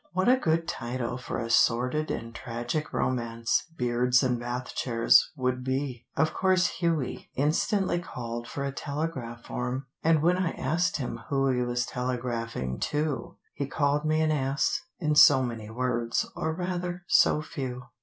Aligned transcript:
What 0.13 0.27
a 0.27 0.35
good 0.35 0.67
title 0.67 1.15
for 1.19 1.37
a 1.37 1.51
sordid 1.51 2.09
and 2.09 2.33
tragic 2.33 2.91
romance 2.91 3.67
'Beards 3.77 4.23
and 4.23 4.39
Bath 4.39 4.73
chairs' 4.73 5.29
would 5.37 5.63
be. 5.63 6.07
Of 6.17 6.33
course 6.33 6.77
Hughie 6.79 7.29
instantly 7.35 7.99
called 7.99 8.47
for 8.47 8.63
a 8.65 8.71
telegraph 8.71 9.43
form, 9.45 9.85
and 10.03 10.23
when 10.23 10.37
I 10.39 10.53
asked 10.53 10.97
him 10.97 11.19
who 11.29 11.49
he 11.51 11.61
was 11.61 11.85
telegraphing 11.85 12.79
to, 12.79 13.37
he 13.53 13.67
called 13.67 14.03
me 14.03 14.21
an 14.21 14.31
ass, 14.31 14.81
in 14.97 15.13
so 15.13 15.43
many 15.43 15.69
words, 15.69 16.25
or 16.35 16.51
rather 16.55 17.03
so 17.07 17.43
few. 17.43 17.83